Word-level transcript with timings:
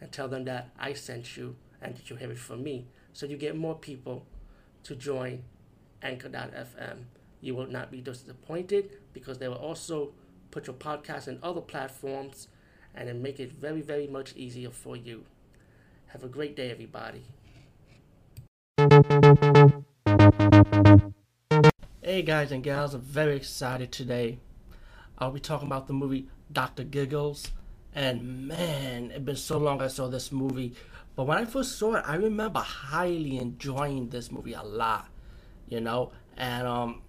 and 0.00 0.10
tell 0.12 0.28
them 0.28 0.44
that 0.44 0.70
I 0.78 0.92
sent 0.92 1.36
you 1.36 1.56
and 1.80 1.96
that 1.96 2.10
you 2.10 2.16
have 2.16 2.30
it 2.30 2.38
from 2.38 2.62
me. 2.62 2.86
So 3.12 3.26
you 3.26 3.36
get 3.36 3.56
more 3.56 3.74
people 3.74 4.26
to 4.84 4.94
join 4.94 5.44
Anchor.fm. 6.02 7.04
You 7.40 7.54
will 7.54 7.66
not 7.66 7.90
be 7.90 8.00
disappointed 8.00 8.90
because 9.12 9.38
they 9.38 9.48
will 9.48 9.56
also 9.56 10.12
put 10.50 10.66
your 10.66 10.76
podcast 10.76 11.28
in 11.28 11.38
other 11.42 11.60
platforms 11.60 12.48
and 12.94 13.08
then 13.08 13.22
make 13.22 13.40
it 13.40 13.52
very, 13.52 13.80
very 13.80 14.06
much 14.06 14.34
easier 14.36 14.70
for 14.70 14.96
you. 14.96 15.24
Have 16.06 16.22
a 16.22 16.28
great 16.28 16.54
day, 16.54 16.70
everybody. 16.70 17.24
Hey, 22.00 22.22
guys 22.22 22.52
and 22.52 22.62
gals, 22.62 22.94
I'm 22.94 23.00
very 23.00 23.36
excited 23.36 23.90
today. 23.90 24.38
I'll 25.18 25.30
be 25.30 25.40
talking 25.40 25.66
about 25.66 25.86
the 25.86 25.92
movie 25.92 26.28
Dr. 26.52 26.84
Giggles. 26.84 27.50
And 27.94 28.48
man, 28.48 29.12
it's 29.12 29.24
been 29.24 29.36
so 29.36 29.58
long 29.58 29.80
I 29.80 29.88
saw 29.88 30.08
this 30.08 30.32
movie. 30.32 30.74
But 31.16 31.24
when 31.24 31.38
I 31.38 31.44
first 31.44 31.78
saw 31.78 31.94
it, 31.94 32.04
I 32.06 32.16
remember 32.16 32.58
highly 32.58 33.38
enjoying 33.38 34.08
this 34.08 34.32
movie 34.32 34.54
a 34.54 34.62
lot. 34.62 35.08
You 35.68 35.80
know, 35.80 36.12
and 36.36 36.66
um, 36.66 37.02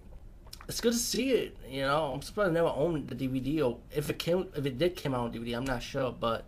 it's 0.68 0.80
good 0.80 0.92
to 0.92 0.98
see 0.98 1.30
it. 1.30 1.56
You 1.68 1.82
know, 1.82 2.12
I'm 2.14 2.22
surprised 2.22 2.50
I 2.50 2.54
never 2.54 2.68
owned 2.68 3.08
the 3.08 3.14
DVD, 3.14 3.64
or 3.64 3.78
if 3.94 4.10
it 4.10 4.18
came, 4.18 4.48
if 4.54 4.64
it 4.64 4.78
did 4.78 5.00
come 5.00 5.14
out 5.14 5.20
on 5.20 5.32
DVD, 5.32 5.56
I'm 5.56 5.64
not 5.64 5.82
sure. 5.82 6.14
But 6.18 6.44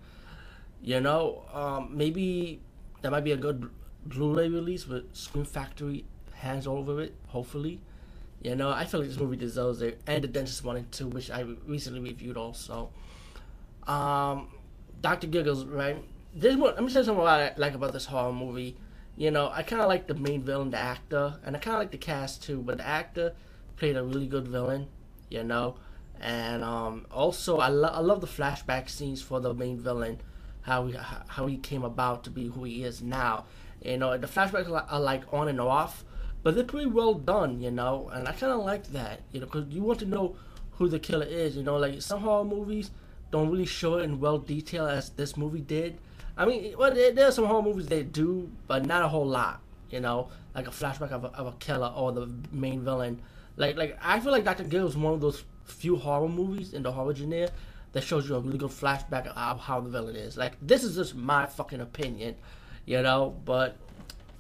you 0.83 1.00
know, 1.00 1.45
um, 1.52 1.91
maybe 1.97 2.61
that 3.02 3.11
might 3.11 3.25
be 3.25 3.33
a 3.33 3.36
good 3.36 3.70
Blu-ray 4.06 4.48
release 4.48 4.86
with 4.86 5.14
Scream 5.14 5.45
Factory 5.45 6.05
hands 6.34 6.67
all 6.67 6.78
over 6.78 7.02
it. 7.02 7.14
Hopefully, 7.27 7.80
you 8.42 8.55
know, 8.55 8.70
I 8.70 8.84
feel 8.84 9.00
like 9.00 9.08
this 9.08 9.19
movie 9.19 9.36
deserves 9.36 9.83
it, 9.83 10.00
and 10.06 10.23
the 10.23 10.28
Dentist 10.28 10.64
one 10.64 10.77
and 10.77 10.91
two, 10.92 11.08
which 11.08 11.30
I 11.30 11.45
recently 11.67 12.00
reviewed 12.00 12.36
also. 12.36 12.91
Um, 13.89 14.48
Doctor 15.00 15.27
Giggles, 15.27 15.64
right? 15.64 16.03
This 16.34 16.56
one, 16.56 16.75
let 16.75 16.84
me 16.84 16.91
say 16.91 17.03
something 17.03 17.22
about 17.22 17.41
I 17.41 17.55
like 17.56 17.75
about 17.75 17.92
this 17.92 18.06
horror 18.06 18.33
movie. 18.33 18.77
You 19.17 19.30
know, 19.30 19.50
I 19.53 19.62
kind 19.62 19.83
of 19.83 19.89
like 19.89 20.06
the 20.06 20.14
main 20.14 20.42
villain, 20.42 20.70
the 20.70 20.78
actor, 20.78 21.39
and 21.45 21.56
I 21.56 21.58
kind 21.58 21.75
of 21.75 21.80
like 21.80 21.91
the 21.91 21.98
cast 21.98 22.42
too. 22.42 22.61
But 22.61 22.78
the 22.78 22.86
actor 22.86 23.34
played 23.77 23.97
a 23.97 24.05
really 24.05 24.27
good 24.27 24.47
villain, 24.47 24.89
you 25.30 25.42
know. 25.42 25.77
And 26.20 26.62
um, 26.62 27.06
also, 27.11 27.58
I, 27.58 27.69
lo- 27.69 27.91
I 27.92 28.00
love 28.00 28.20
the 28.20 28.27
flashback 28.27 28.89
scenes 28.89 29.22
for 29.22 29.41
the 29.41 29.55
main 29.55 29.78
villain, 29.80 30.20
how 30.62 30.86
he 30.86 30.97
how 31.28 31.47
he 31.47 31.56
came 31.56 31.83
about 31.84 32.25
to 32.25 32.30
be 32.30 32.48
who 32.48 32.64
he 32.64 32.84
is 32.84 33.02
now. 33.02 33.47
You 33.83 33.97
know, 33.97 34.17
the 34.19 34.27
flashbacks 34.27 34.69
are 34.70 35.00
like 35.00 35.33
on 35.33 35.48
and 35.48 35.61
off, 35.61 36.05
but 36.42 36.55
they're 36.55 36.64
pretty 36.64 36.86
well 36.86 37.14
done, 37.14 37.61
you 37.61 37.70
know. 37.70 38.11
And 38.12 38.28
I 38.28 38.33
kind 38.33 38.52
of 38.52 38.64
like 38.64 38.89
that, 38.92 39.23
you 39.33 39.41
know, 39.41 39.47
because 39.47 39.69
you 39.70 39.83
want 39.83 40.00
to 40.00 40.06
know 40.06 40.36
who 40.73 40.89
the 40.89 40.98
killer 40.98 41.27
is. 41.27 41.56
You 41.56 41.62
know, 41.62 41.77
like 41.77 42.02
some 42.02 42.20
horror 42.20 42.45
movies 42.45 42.91
don't 43.30 43.50
really 43.50 43.66
show 43.66 43.98
it 43.98 44.04
in 44.04 44.20
well 44.20 44.38
detail 44.38 44.86
as 44.86 45.10
this 45.10 45.36
movie 45.36 45.60
did. 45.60 45.98
I 46.36 46.44
mean, 46.46 46.74
well, 46.78 46.94
there, 46.94 47.28
are 47.28 47.32
some 47.32 47.46
horror 47.46 47.62
movies 47.62 47.88
they 47.88 48.04
do, 48.04 48.50
but 48.66 48.86
not 48.86 49.02
a 49.02 49.08
whole 49.08 49.26
lot. 49.26 49.60
You 49.90 50.00
know, 50.00 50.28
like 50.54 50.68
a 50.68 50.70
flashback 50.70 51.10
of 51.10 51.24
a, 51.24 51.28
of 51.28 51.46
a 51.46 51.52
killer 51.52 51.92
or 51.94 52.12
the 52.12 52.30
main 52.52 52.82
villain. 52.82 53.20
Like, 53.56 53.76
like 53.76 53.98
I 54.02 54.20
feel 54.20 54.32
like 54.32 54.44
Doctor 54.44 54.64
Gill 54.64 54.86
is 54.86 54.96
one 54.96 55.14
of 55.14 55.20
those 55.20 55.44
few 55.64 55.96
horror 55.96 56.28
movies 56.28 56.72
in 56.74 56.83
the 56.83 56.92
horror 56.92 57.14
genre 57.14 57.48
that 57.92 58.05
shows 58.05 58.28
you 58.28 58.36
a 58.36 58.40
really 58.40 58.58
good 58.58 58.70
flashback 58.70 59.27
of 59.27 59.61
how 59.61 59.80
the 59.80 59.88
villain 59.88 60.17
is. 60.17 60.36
Like, 60.36 60.55
this 60.62 60.84
is 60.84 60.94
just 60.94 61.14
my 61.14 61.46
fucking 61.46 61.80
opinion, 61.80 62.36
you 62.84 63.02
know, 63.02 63.34
but 63.44 63.77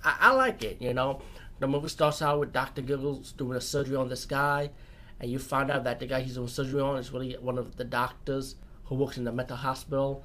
I, 0.04 0.16
I 0.20 0.30
like 0.32 0.62
it. 0.62 0.80
You 0.80 0.92
know, 0.94 1.22
the 1.58 1.66
movie 1.66 1.88
starts 1.88 2.22
out 2.22 2.40
with 2.40 2.52
Doctor 2.52 2.82
Giggles 2.82 3.32
doing 3.32 3.56
a 3.56 3.60
surgery 3.60 3.96
on 3.96 4.08
this 4.08 4.24
guy, 4.24 4.70
and 5.18 5.30
you 5.30 5.38
find 5.38 5.70
out 5.70 5.84
that 5.84 5.98
the 5.98 6.06
guy 6.06 6.20
he's 6.20 6.34
doing 6.34 6.48
surgery 6.48 6.80
on 6.80 6.98
is 6.98 7.10
really 7.10 7.32
one 7.40 7.58
of 7.58 7.76
the 7.76 7.84
doctors 7.84 8.54
who 8.88 8.96
works 8.96 9.16
in 9.16 9.24
the 9.24 9.32
mental 9.32 9.56
hospital 9.56 10.24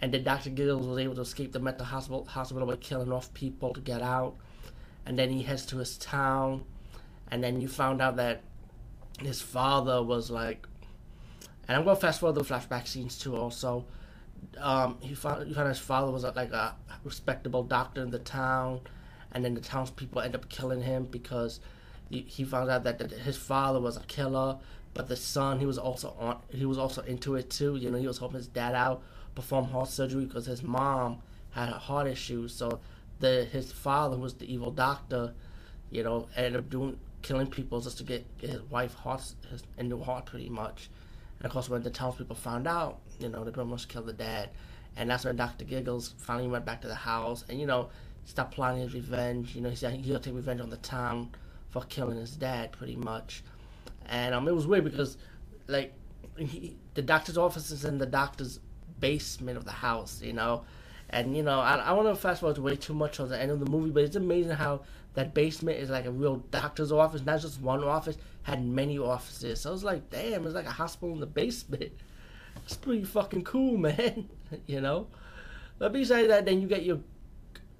and 0.00 0.12
then 0.12 0.24
Dr. 0.24 0.50
Giggles 0.50 0.86
was 0.86 0.98
able 0.98 1.14
to 1.14 1.22
escape 1.22 1.52
the 1.52 1.60
mental 1.60 1.86
hospital, 1.86 2.24
hospital 2.26 2.66
by 2.66 2.76
killing 2.76 3.12
off 3.12 3.32
people 3.32 3.72
to 3.74 3.80
get 3.80 4.02
out. 4.02 4.36
And 5.06 5.18
then 5.18 5.30
he 5.30 5.42
heads 5.42 5.66
to 5.66 5.78
his 5.78 5.96
town, 5.98 6.64
and 7.30 7.44
then 7.44 7.60
you 7.60 7.68
found 7.68 8.00
out 8.00 8.16
that 8.16 8.42
his 9.20 9.40
father 9.40 10.02
was 10.02 10.30
like, 10.30 10.66
and 11.68 11.76
I'm 11.78 11.84
to 11.84 11.96
fast 11.96 12.20
forward 12.20 12.34
the 12.34 12.44
flashback 12.44 12.86
scenes 12.86 13.18
too. 13.18 13.36
Also, 13.36 13.84
um, 14.58 14.98
he 15.00 15.14
found 15.14 15.46
he 15.46 15.54
found 15.54 15.68
his 15.68 15.78
father 15.78 16.10
was 16.10 16.24
like 16.24 16.52
a 16.52 16.74
respectable 17.04 17.62
doctor 17.62 18.02
in 18.02 18.10
the 18.10 18.18
town, 18.18 18.80
and 19.32 19.44
then 19.44 19.54
the 19.54 19.60
townspeople 19.60 20.20
end 20.20 20.34
up 20.34 20.48
killing 20.48 20.82
him 20.82 21.04
because 21.04 21.60
he, 22.10 22.44
found 22.44 22.70
out 22.70 22.84
that 22.84 23.00
his 23.10 23.36
father 23.36 23.80
was 23.80 23.96
a 23.96 24.02
killer, 24.02 24.58
but 24.94 25.08
the 25.08 25.16
son 25.16 25.58
he 25.58 25.66
was 25.66 25.78
also 25.78 26.16
on 26.18 26.38
he 26.50 26.64
was 26.64 26.78
also 26.78 27.02
into 27.02 27.34
it 27.34 27.50
too. 27.50 27.76
You 27.76 27.90
know, 27.90 27.98
he 27.98 28.06
was 28.06 28.18
helping 28.18 28.38
his 28.38 28.46
dad 28.46 28.74
out 28.74 29.02
perform 29.34 29.66
heart 29.66 29.88
surgery 29.88 30.24
because 30.24 30.46
his 30.46 30.62
mom 30.62 31.20
had 31.50 31.68
a 31.68 31.72
heart 31.72 32.06
issue. 32.06 32.48
So 32.48 32.80
the 33.20 33.44
his 33.44 33.72
father 33.72 34.16
was 34.16 34.34
the 34.34 34.52
evil 34.52 34.70
doctor, 34.70 35.34
you 35.90 36.02
know, 36.02 36.28
ended 36.36 36.56
up 36.56 36.70
doing 36.70 36.98
killing 37.22 37.46
people 37.46 37.80
just 37.80 37.98
to 37.98 38.04
get, 38.04 38.38
get 38.38 38.50
his 38.50 38.62
wife 38.62 38.94
heart 38.94 39.22
his 39.50 39.62
a 39.78 39.82
new 39.82 40.00
heart 40.00 40.26
pretty 40.26 40.48
much. 40.48 40.90
And 41.38 41.46
of 41.46 41.52
course 41.52 41.68
when 41.68 41.82
the 41.82 41.90
townspeople 41.90 42.36
found 42.36 42.66
out, 42.66 43.00
you 43.18 43.28
know, 43.28 43.44
they 43.44 43.50
pretty 43.50 43.68
much 43.68 43.88
killed 43.88 44.06
the 44.06 44.12
dad. 44.12 44.50
And 44.96 45.10
that's 45.10 45.24
when 45.24 45.34
Dr. 45.34 45.64
Giggles 45.64 46.14
finally 46.18 46.46
went 46.48 46.64
back 46.64 46.80
to 46.82 46.88
the 46.88 46.94
house 46.94 47.44
and, 47.48 47.58
you 47.58 47.66
know, 47.66 47.88
stopped 48.24 48.54
plotting 48.54 48.82
his 48.82 48.94
revenge. 48.94 49.54
You 49.56 49.60
know, 49.60 49.70
he 49.70 49.76
said 49.76 49.94
he'll 49.94 50.20
take 50.20 50.34
revenge 50.34 50.60
on 50.60 50.70
the 50.70 50.76
town 50.76 51.30
for 51.70 51.82
killing 51.82 52.16
his 52.18 52.36
dad 52.36 52.72
pretty 52.72 52.94
much. 52.94 53.42
And 54.06 54.34
um 54.34 54.48
it 54.48 54.54
was 54.54 54.66
weird 54.66 54.84
because 54.84 55.16
like 55.66 55.92
he, 56.38 56.76
the 56.94 57.02
doctor's 57.02 57.38
office 57.38 57.70
is 57.70 57.84
in 57.84 57.98
the 57.98 58.06
doctor's 58.06 58.60
basement 59.00 59.56
of 59.56 59.64
the 59.64 59.72
house, 59.72 60.20
you 60.22 60.32
know. 60.32 60.64
And 61.10 61.36
you 61.36 61.42
know, 61.42 61.60
I, 61.60 61.76
I 61.76 61.92
want 61.92 62.08
to 62.08 62.16
fast 62.16 62.40
forward 62.40 62.58
way 62.58 62.76
too 62.76 62.94
much 62.94 63.20
on 63.20 63.28
the 63.28 63.40
end 63.40 63.50
of 63.50 63.60
the 63.60 63.66
movie, 63.70 63.90
but 63.90 64.04
it's 64.04 64.16
amazing 64.16 64.52
how 64.52 64.82
that 65.14 65.32
basement 65.34 65.78
is 65.78 65.90
like 65.90 66.06
a 66.06 66.10
real 66.10 66.36
doctor's 66.50 66.90
office, 66.90 67.24
not 67.24 67.40
just 67.40 67.60
one 67.60 67.84
office, 67.84 68.16
had 68.42 68.64
many 68.66 68.98
offices. 68.98 69.60
So 69.60 69.70
I 69.70 69.72
was 69.72 69.84
like, 69.84 70.10
damn, 70.10 70.44
it's 70.44 70.54
like 70.54 70.66
a 70.66 70.70
hospital 70.70 71.14
in 71.14 71.20
the 71.20 71.26
basement. 71.26 71.92
It's 72.64 72.76
pretty 72.76 73.02
fucking 73.02 73.42
cool, 73.42 73.76
man. 73.88 74.28
you 74.66 74.80
know. 74.80 75.08
But 75.78 75.92
besides 75.92 76.28
that, 76.28 76.46
then 76.46 76.60
you 76.62 76.68
get 76.68 76.84
your 76.84 77.00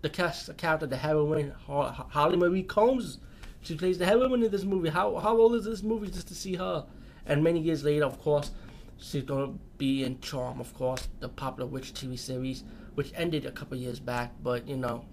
the 0.03 0.11
cast 0.11 0.47
the 0.49 0.55
character, 0.55 0.87
the 0.87 0.97
heroine, 0.97 1.53
Holly 1.67 2.37
Marie 2.37 2.65
Combs. 2.65 3.19
She 3.65 3.75
plays 3.75 3.99
the 3.99 4.07
heroine 4.07 4.45
in 4.45 4.51
this 4.51 4.65
movie. 4.65 4.91
How 4.91 5.17
how 5.19 5.37
old 5.37 5.57
is 5.57 5.65
this 5.65 5.83
movie 5.83 6.11
just 6.11 6.29
to 6.29 6.35
see 6.35 6.55
her? 6.55 6.87
And 7.27 7.43
many 7.43 7.61
years 7.61 7.83
later, 7.83 8.05
of 8.05 8.21
course, 8.21 8.53
She's 8.99 9.25
gonna 9.25 9.53
be 9.77 10.05
in 10.05 10.21
Charm, 10.21 10.61
of 10.61 10.73
course, 10.75 11.09
the 11.21 11.29
popular 11.29 11.69
witch 11.69 11.93
TV 11.93 12.19
series, 12.19 12.65
which 12.95 13.13
ended 13.15 13.45
a 13.45 13.51
couple 13.51 13.77
years 13.77 13.99
back. 13.99 14.33
But 14.43 14.69
you 14.69 14.77
know, 14.77 15.05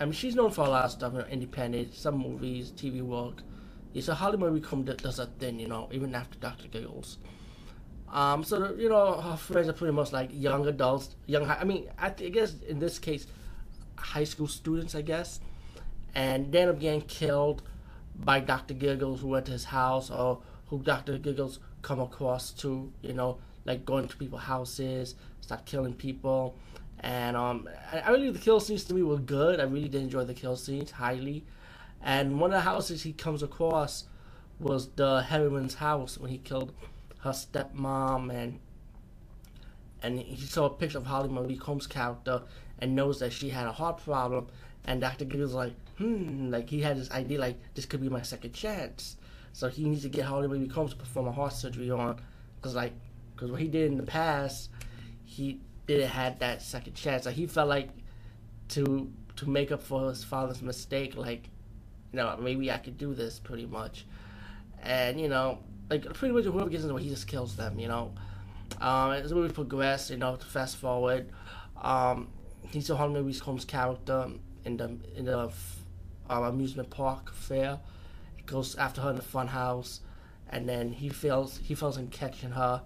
I 0.00 0.04
mean, 0.04 0.12
she's 0.12 0.34
known 0.34 0.50
for 0.50 0.64
a 0.64 0.68
lot 0.70 0.84
of 0.86 0.90
stuff, 0.92 1.12
you 1.12 1.18
know, 1.18 1.26
independent, 1.26 1.94
some 1.94 2.16
movies, 2.18 2.70
TV 2.70 3.02
work. 3.02 3.42
It's 3.92 4.08
a 4.08 4.14
Holly 4.14 4.36
Marie 4.38 4.60
Combs 4.60 4.86
does 4.96 5.16
that 5.16 5.38
thing, 5.38 5.60
you 5.60 5.68
know, 5.68 5.88
even 5.92 6.14
after 6.14 6.38
Doctor 6.38 6.66
Giggles. 6.68 7.18
Um, 8.10 8.44
so 8.44 8.60
the, 8.60 8.82
you 8.82 8.88
know, 8.88 9.20
her 9.20 9.36
friends 9.36 9.68
are 9.68 9.72
pretty 9.72 9.92
much 9.92 10.12
like 10.12 10.30
young 10.32 10.66
adults, 10.66 11.14
young. 11.26 11.48
I 11.48 11.64
mean, 11.64 11.88
I, 11.98 12.06
I 12.06 12.10
guess 12.10 12.54
in 12.68 12.78
this 12.78 12.98
case, 12.98 13.26
high 13.96 14.24
school 14.24 14.48
students, 14.48 14.94
I 14.94 15.02
guess, 15.02 15.40
and 16.14 16.52
they 16.52 16.60
end 16.60 16.70
up 16.70 16.80
getting 16.80 17.02
killed 17.02 17.62
by 18.16 18.40
Doctor 18.40 18.74
Giggles, 18.74 19.20
who 19.20 19.28
went 19.28 19.46
to 19.46 19.52
his 19.52 19.64
house, 19.64 20.10
or 20.10 20.40
who 20.68 20.82
Doctor 20.82 21.18
Giggles 21.18 21.58
come 21.82 22.00
across 22.00 22.50
to, 22.52 22.92
you 23.02 23.12
know, 23.12 23.38
like 23.64 23.84
going 23.84 24.08
to 24.08 24.16
people's 24.16 24.42
houses, 24.42 25.14
start 25.40 25.66
killing 25.66 25.94
people. 25.94 26.56
And 27.00 27.36
um, 27.36 27.68
I, 27.92 28.00
I 28.00 28.10
really 28.10 28.30
the 28.30 28.38
kill 28.38 28.60
scenes 28.60 28.84
to 28.84 28.94
me 28.94 29.02
were 29.02 29.18
good. 29.18 29.60
I 29.60 29.64
really 29.64 29.88
did 29.88 30.02
enjoy 30.02 30.24
the 30.24 30.34
kill 30.34 30.56
scenes 30.56 30.92
highly. 30.92 31.44
And 32.02 32.38
one 32.40 32.52
of 32.52 32.56
the 32.56 32.70
houses 32.70 33.02
he 33.02 33.12
comes 33.12 33.42
across 33.42 34.04
was 34.60 34.88
the 34.90 35.22
heroine's 35.22 35.74
house 35.74 36.18
when 36.18 36.30
he 36.30 36.38
killed 36.38 36.72
her 37.20 37.30
stepmom 37.30 38.32
and 38.32 38.60
and 40.02 40.20
he 40.20 40.44
saw 40.44 40.66
a 40.66 40.70
picture 40.70 40.98
of 40.98 41.06
Holly 41.06 41.30
Marie 41.30 41.56
Combs' 41.56 41.86
character 41.86 42.42
and 42.78 42.94
knows 42.94 43.20
that 43.20 43.32
she 43.32 43.48
had 43.48 43.66
a 43.66 43.72
heart 43.72 44.04
problem. 44.04 44.48
And 44.84 45.00
Dr. 45.00 45.24
Giggles 45.24 45.54
was 45.54 45.66
like, 45.66 45.74
hmm, 45.96 46.50
like 46.50 46.68
he 46.68 46.80
had 46.80 46.98
this 46.98 47.10
idea 47.10 47.38
like 47.38 47.56
this 47.74 47.86
could 47.86 48.00
be 48.00 48.08
my 48.08 48.22
second 48.22 48.52
chance. 48.52 49.16
So 49.52 49.68
he 49.68 49.84
needs 49.84 50.02
to 50.02 50.08
get 50.08 50.24
Holly 50.24 50.48
Marie 50.48 50.66
Combs 50.66 50.90
to 50.90 50.96
perform 50.96 51.28
a 51.28 51.32
heart 51.32 51.52
surgery 51.52 51.90
on, 51.90 52.20
because 52.56 52.74
like, 52.74 52.92
because 53.34 53.50
what 53.50 53.60
he 53.60 53.68
did 53.68 53.90
in 53.90 53.96
the 53.96 54.02
past, 54.02 54.70
he 55.24 55.60
didn't 55.86 56.08
have 56.08 56.38
that 56.40 56.60
second 56.60 56.94
chance. 56.94 57.24
Like 57.24 57.36
he 57.36 57.46
felt 57.46 57.68
like 57.68 57.90
to 58.70 59.10
to 59.36 59.48
make 59.48 59.72
up 59.72 59.82
for 59.82 60.08
his 60.08 60.24
father's 60.24 60.60
mistake. 60.60 61.16
Like, 61.16 61.48
you 62.12 62.18
know, 62.18 62.36
maybe 62.40 62.70
I 62.70 62.78
could 62.78 62.98
do 62.98 63.14
this 63.14 63.38
pretty 63.38 63.66
much. 63.66 64.06
And 64.82 65.20
you 65.20 65.28
know, 65.28 65.60
like 65.88 66.04
pretty 66.14 66.34
much 66.34 66.44
whoever 66.44 66.68
gets 66.68 66.82
in 66.82 66.88
the 66.88 66.94
way, 66.94 67.02
he 67.02 67.08
just 67.08 67.26
kills 67.26 67.56
them. 67.56 67.78
You 67.78 67.88
know, 67.88 68.12
um, 68.80 69.12
as 69.12 69.30
the 69.30 69.36
movie 69.36 69.54
you 69.54 70.16
know, 70.16 70.36
to 70.36 70.46
fast 70.46 70.76
forward, 70.76 71.30
um, 71.80 72.28
he's 72.70 72.90
a 72.90 72.96
Harley 72.96 73.34
Combs 73.34 73.64
character 73.64 74.30
in 74.64 74.76
the 74.76 74.96
in 75.14 75.24
the 75.24 75.50
uh, 76.30 76.34
amusement 76.34 76.90
park 76.90 77.32
fair. 77.32 77.78
He 78.36 78.42
goes 78.42 78.74
after 78.76 79.00
her 79.02 79.10
in 79.10 79.16
the 79.16 79.22
fun 79.22 79.48
house, 79.48 80.00
and 80.48 80.68
then 80.68 80.92
he 80.92 81.08
feels 81.08 81.58
he 81.58 81.74
feels 81.74 81.96
in 81.96 82.08
catching 82.08 82.50
her. 82.50 82.82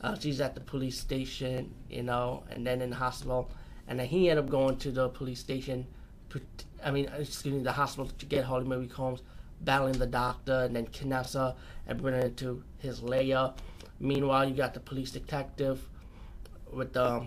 Uh, 0.00 0.18
she's 0.18 0.40
at 0.40 0.54
the 0.54 0.60
police 0.60 0.98
station, 0.98 1.74
you 1.88 2.02
know, 2.02 2.44
and 2.50 2.66
then 2.66 2.82
in 2.82 2.90
the 2.90 2.96
hospital, 2.96 3.50
and 3.88 3.98
then 3.98 4.06
he 4.06 4.28
ended 4.28 4.44
up 4.44 4.50
going 4.50 4.76
to 4.76 4.90
the 4.90 5.08
police 5.08 5.40
station. 5.40 5.86
I 6.84 6.90
mean, 6.90 7.08
excuse 7.16 7.54
me, 7.54 7.62
the 7.62 7.72
hospital 7.72 8.10
to 8.18 8.26
get 8.26 8.44
Harley 8.44 8.66
Mary 8.66 8.88
Combs, 8.88 9.22
battling 9.60 9.98
the 9.98 10.06
doctor, 10.06 10.64
and 10.64 10.74
then 10.74 10.86
kidnaps 10.86 11.34
her 11.34 11.54
and 11.86 12.02
bring 12.02 12.14
her 12.14 12.26
into 12.26 12.62
his 12.78 13.02
lair. 13.02 13.54
Meanwhile, 14.00 14.48
you 14.48 14.54
got 14.54 14.74
the 14.74 14.80
police 14.80 15.12
detective 15.12 15.88
with 16.72 16.92
the 16.92 17.24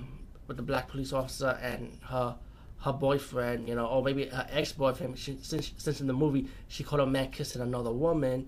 with 0.47 0.57
the 0.57 0.63
black 0.63 0.87
police 0.87 1.13
officer 1.13 1.57
and 1.61 1.97
her 2.03 2.35
her 2.79 2.93
boyfriend, 2.93 3.67
you 3.67 3.75
know, 3.75 3.87
or 3.87 4.03
maybe 4.03 4.27
her 4.27 4.47
ex 4.51 4.71
boyfriend. 4.71 5.17
Since 5.17 5.73
since 5.77 6.01
in 6.01 6.07
the 6.07 6.13
movie 6.13 6.47
she 6.67 6.83
caught 6.83 6.99
a 6.99 7.05
man 7.05 7.31
kissing 7.31 7.61
another 7.61 7.91
woman, 7.91 8.47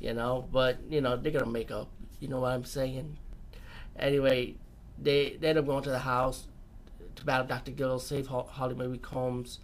you 0.00 0.14
know, 0.14 0.48
but 0.52 0.78
you 0.88 1.00
know 1.00 1.16
they're 1.16 1.32
gonna 1.32 1.46
make 1.46 1.70
up. 1.70 1.88
You 2.20 2.28
know 2.28 2.40
what 2.40 2.52
I'm 2.52 2.64
saying? 2.64 3.16
Anyway, 3.98 4.54
they 4.98 5.36
they 5.40 5.48
end 5.48 5.58
up 5.58 5.66
going 5.66 5.82
to 5.84 5.90
the 5.90 5.98
house 5.98 6.46
to 7.16 7.24
battle 7.24 7.46
Dr. 7.46 7.72
Gill, 7.72 7.98
save 7.98 8.26
Holly 8.26 8.74
Mary 8.74 8.98
Combs, 8.98 9.60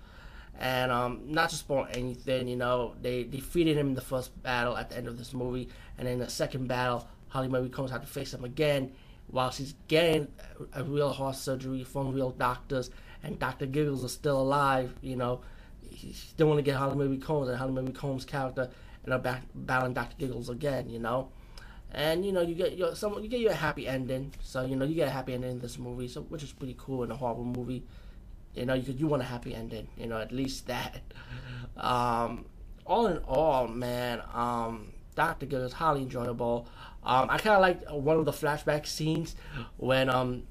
and 0.59 0.93
um, 0.93 1.23
not 1.27 1.51
to 1.51 1.57
spoil 1.57 1.87
anything, 1.93 2.47
you 2.49 2.57
know, 2.57 2.95
they 3.01 3.25
defeated 3.25 3.77
him 3.77 3.89
in 3.89 3.95
the 3.95 4.01
first 4.01 4.41
battle 4.43 4.77
at 4.77 4.91
the 4.91 4.97
end 4.97 5.09
of 5.09 5.19
this 5.19 5.33
movie, 5.33 5.69
and 5.99 6.07
in 6.07 6.19
the 6.21 6.31
second 6.31 6.69
battle, 6.69 7.09
Holly 7.29 7.49
Mary 7.49 7.69
Combs 7.69 7.91
had 7.91 8.03
to 8.03 8.07
face 8.07 8.33
him 8.33 8.45
again 8.45 8.93
while 9.31 9.51
she's 9.51 9.75
getting 9.89 10.29
a 10.73 10.85
real 10.85 11.13
heart 11.13 11.37
surgery 11.37 11.85
from 11.85 12.13
real 12.13 12.31
doctors, 12.31 12.91
and 13.23 13.39
Dr. 13.39 13.67
Giggles 13.67 14.05
is 14.05 14.13
still 14.13 14.41
alive, 14.41 14.95
you 15.03 15.17
know. 15.17 15.41
He 15.89 16.13
still 16.13 16.49
want 16.49 16.59
to 16.59 16.63
get 16.63 16.77
Harley 16.77 16.97
Mary 16.97 17.19
Combs 17.19 17.49
and 17.49 17.59
Harley 17.59 17.75
Mary 17.75 17.93
Combs' 17.93 18.25
character 18.25 18.71
and 19.05 19.13
are 19.13 19.19
back 19.19 19.43
battling 19.55 19.93
Dr. 19.93 20.17
Giggles 20.19 20.49
again, 20.49 20.89
you 20.89 20.99
know 20.99 21.31
and 21.93 22.25
you 22.25 22.33
know 22.33 22.41
you 22.41 22.55
get 22.55 22.77
your 22.77 22.95
some 22.95 23.21
you 23.23 23.29
get 23.29 23.41
your 23.41 23.53
happy 23.53 23.89
ending. 23.89 24.33
So 24.43 24.65
you 24.65 24.77
know 24.77 24.85
you 24.85 24.95
get 24.95 25.09
a 25.09 25.11
happy 25.11 25.35
ending 25.35 25.53
in 25.53 25.59
this 25.59 25.79
movie, 25.79 26.09
so 26.09 26.23
which 26.23 26.43
is 26.43 26.53
pretty 26.53 26.77
cool 26.79 27.03
in 27.03 27.11
a 27.11 27.17
horror 27.17 27.45
movie. 27.45 27.85
You 28.55 28.67
know 28.67 28.75
you 28.75 28.93
you 28.93 29.07
want 29.07 29.23
a 29.23 29.27
happy 29.27 29.55
ending. 29.55 29.89
You 29.97 30.07
know 30.07 30.19
at 30.19 30.33
least 30.33 30.67
that. 30.67 31.01
Um, 31.77 32.47
all 32.85 33.07
in 33.07 33.19
all, 33.19 33.67
man, 33.67 34.21
um, 34.35 34.93
Doctor 35.21 35.45
Good 35.45 35.61
is 35.67 35.75
highly 35.75 36.01
enjoyable. 36.01 36.67
Um, 37.05 37.29
I 37.29 37.37
kind 37.37 37.57
of 37.57 37.61
like 37.61 37.87
one 37.91 38.17
of 38.17 38.25
the 38.25 38.33
flashback 38.33 38.87
scenes 38.87 39.37
when 39.77 40.09
um 40.09 40.45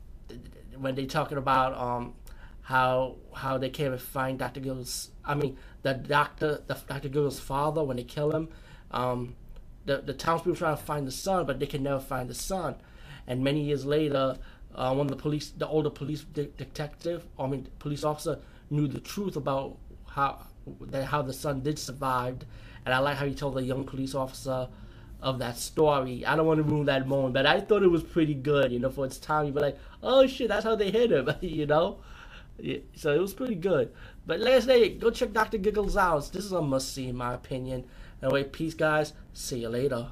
when 0.78 0.94
they 0.94 1.08
talking 1.08 1.40
about 1.40 1.76
um 1.76 2.14
how 2.62 3.16
how 3.34 3.58
they 3.58 3.72
came 3.72 3.92
and 3.94 4.00
find 4.00 4.38
Doctor 4.38 4.60
Gill's 4.60 5.10
I 5.26 5.34
mean 5.34 5.58
the 5.82 5.96
doctor 5.96 6.62
the 6.68 6.76
Doctor 6.88 7.10
Gill's 7.10 7.40
father 7.40 7.84
when 7.84 7.98
they 7.98 8.04
kill 8.04 8.30
him. 8.30 8.50
Um, 8.92 9.36
the, 9.86 10.02
the 10.02 10.14
townspeople 10.14 10.56
trying 10.56 10.78
to 10.78 10.84
find 10.84 11.08
the 11.08 11.12
son, 11.12 11.48
but 11.48 11.60
they 11.60 11.66
can 11.66 11.82
never 11.82 12.00
find 12.00 12.30
the 12.30 12.36
son. 12.36 12.76
And 13.26 13.44
many 13.44 13.62
years 13.62 13.86
later, 13.86 14.38
uh, 14.76 14.94
one 14.94 15.08
of 15.08 15.12
the 15.12 15.16
police, 15.16 15.50
the 15.50 15.68
older 15.68 15.90
police 15.90 16.22
de- 16.22 16.46
detective, 16.46 17.26
I 17.40 17.48
mean 17.48 17.70
police 17.80 18.04
officer, 18.04 18.38
knew 18.70 18.88
the 18.88 19.00
truth 19.00 19.36
about 19.36 19.78
how 20.06 20.46
that 20.82 21.06
how 21.06 21.24
the 21.24 21.34
son 21.34 21.62
did 21.62 21.80
survive. 21.80 22.38
And 22.86 22.94
I 22.94 23.00
like 23.00 23.18
how 23.18 23.26
he 23.26 23.34
told 23.36 23.56
the 23.56 23.64
young 23.64 23.84
police 23.84 24.16
officer 24.16 24.68
of 25.22 25.40
that 25.40 25.58
story. 25.58 26.26
I 26.26 26.36
don't 26.36 26.46
want 26.46 26.58
to 26.60 26.64
ruin 26.64 26.86
that 26.86 27.08
moment, 27.08 27.34
but 27.34 27.46
I 27.46 27.60
thought 27.60 27.84
it 27.84 27.88
was 27.92 28.04
pretty 28.04 28.34
good. 28.34 28.72
You 28.72 28.80
know, 28.80 28.90
for 28.90 29.06
its 29.06 29.18
time, 29.18 29.46
you'd 29.46 29.56
be 29.56 29.62
like, 29.62 29.78
"Oh 30.02 30.26
shit, 30.28 30.48
that's 30.50 30.64
how 30.64 30.76
they 30.76 30.92
hit 30.92 31.12
him." 31.12 31.30
you 31.42 31.66
know. 31.66 31.98
Yeah, 32.58 32.80
so 32.96 33.14
it 33.14 33.20
was 33.20 33.34
pretty 33.34 33.56
good. 33.56 33.92
But 34.26 34.40
last 34.40 34.68
day, 34.68 34.90
go 34.90 35.12
check 35.12 35.32
Dr. 35.34 35.58
Giggles 35.58 35.96
out. 35.98 36.32
This 36.32 36.46
is 36.46 36.52
a 36.52 36.62
must 36.62 36.94
see, 36.94 37.08
in 37.08 37.16
my 37.16 37.34
opinion. 37.34 37.86
Anyway, 38.22 38.44
peace, 38.44 38.74
guys. 38.74 39.14
See 39.34 39.60
you 39.60 39.70
later. 39.70 40.08